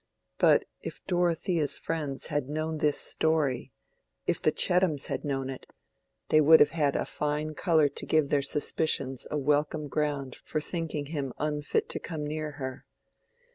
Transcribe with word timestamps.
But 0.39 0.65
if 0.81 1.05
Dorothea's 1.05 1.77
friends 1.77 2.25
had 2.33 2.49
known 2.49 2.79
this 2.79 2.99
story—if 2.99 4.41
the 4.41 4.51
Chettams 4.51 5.05
had 5.05 5.23
known 5.23 5.47
it—they 5.51 6.41
would 6.41 6.59
have 6.59 6.71
had 6.71 6.95
a 6.95 7.05
fine 7.05 7.53
color 7.53 7.87
to 7.87 8.05
give 8.07 8.29
their 8.29 8.41
suspicions 8.41 9.27
a 9.29 9.37
welcome 9.37 9.87
ground 9.87 10.37
for 10.43 10.59
thinking 10.59 11.05
him 11.05 11.33
unfit 11.37 11.87
to 11.89 11.99
come 11.99 12.25
near 12.25 12.53
her. 12.53 12.83